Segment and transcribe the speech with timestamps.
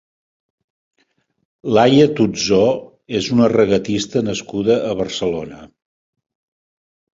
[1.77, 2.63] Laia Tutzó
[3.21, 5.63] és una regatista nascuda a Barcelona.